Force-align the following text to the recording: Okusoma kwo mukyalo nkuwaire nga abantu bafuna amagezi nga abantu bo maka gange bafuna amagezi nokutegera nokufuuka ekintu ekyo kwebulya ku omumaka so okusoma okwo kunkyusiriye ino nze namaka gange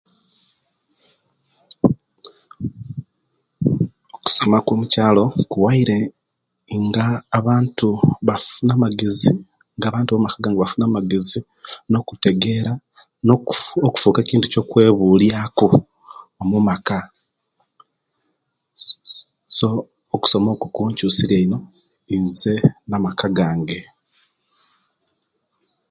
Okusoma 4.15 4.57
kwo 4.65 4.73
mukyalo 4.79 5.23
nkuwaire 5.39 5.97
nga 6.85 7.05
abantu 7.39 7.87
bafuna 8.27 8.71
amagezi 8.77 9.31
nga 9.75 9.85
abantu 9.89 10.09
bo 10.11 10.21
maka 10.25 10.39
gange 10.41 10.59
bafuna 10.61 10.85
amagezi 10.87 11.39
nokutegera 11.91 12.71
nokufuuka 13.81 14.19
ekintu 14.21 14.45
ekyo 14.47 14.61
kwebulya 14.69 15.39
ku 15.57 15.67
omumaka 16.41 16.97
so 19.57 19.67
okusoma 20.15 20.49
okwo 20.51 20.67
kunkyusiriye 20.75 21.41
ino 21.45 21.57
nze 22.21 22.55
namaka 22.89 23.25
gange 23.37 23.79